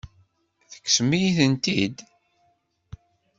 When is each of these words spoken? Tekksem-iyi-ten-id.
Tekksem-iyi-ten-id. 0.71 1.97